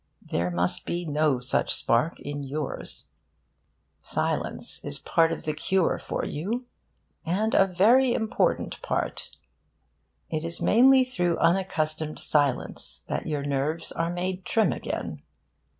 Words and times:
There 0.31 0.49
must 0.49 0.87
be 0.87 1.05
no 1.05 1.37
such 1.37 1.75
spark 1.75 2.19
in 2.19 2.41
yours. 2.41 3.05
Silence 4.01 4.83
is 4.83 4.97
part 4.97 5.31
of 5.31 5.45
the 5.45 5.53
cure 5.53 5.99
for 5.99 6.25
you, 6.25 6.65
and 7.23 7.53
a 7.53 7.67
very 7.67 8.15
important 8.15 8.81
part. 8.81 9.29
It 10.31 10.43
is 10.43 10.59
mainly 10.59 11.03
through 11.05 11.37
unaccustomed 11.37 12.17
silence 12.17 13.03
that 13.09 13.27
your 13.27 13.43
nerves 13.43 13.91
are 13.91 14.09
made 14.09 14.43
trim 14.43 14.73
again. 14.73 15.21